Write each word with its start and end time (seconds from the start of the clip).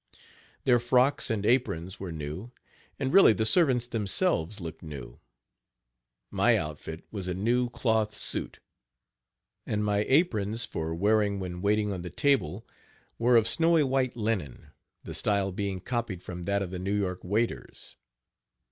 Their 0.63 0.79
frocks 0.79 1.29
and 1.29 1.45
aprons 1.45 1.99
were 1.99 2.11
new, 2.11 2.49
and 2.97 3.13
really 3.13 3.33
the 3.33 3.45
servants 3.45 3.85
themselves 3.85 4.59
looked 4.59 4.81
new. 4.81 5.19
My 6.31 6.57
outfit 6.57 7.05
was 7.11 7.27
a 7.27 7.35
new 7.35 7.69
cloth 7.69 8.11
suit, 8.15 8.57
and 9.67 9.85
my 9.85 10.03
aprons 10.07 10.65
for 10.65 10.95
wearing 10.95 11.37
when 11.39 11.61
waiting 11.61 11.93
on 11.93 12.01
the 12.01 12.09
table 12.09 12.67
were 13.19 13.35
of 13.35 13.47
snowy 13.47 13.83
white 13.83 14.17
linen, 14.17 14.71
the 15.03 15.13
style 15.13 15.51
being 15.51 15.79
copied 15.79 16.23
from 16.23 16.45
that 16.45 16.63
of 16.63 16.71
the 16.71 16.79
New 16.79 16.95
York 16.97 17.19
waiters. 17.23 17.95